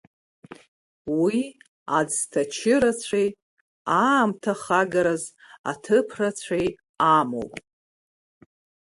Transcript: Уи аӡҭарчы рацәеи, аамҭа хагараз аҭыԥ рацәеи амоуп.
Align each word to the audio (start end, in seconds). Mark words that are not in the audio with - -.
Уи 1.21 1.37
аӡҭарчы 1.97 2.75
рацәеи, 2.81 3.29
аамҭа 4.01 4.53
хагараз 4.61 5.23
аҭыԥ 5.71 6.07
рацәеи 6.19 6.67
амоуп. 7.17 7.53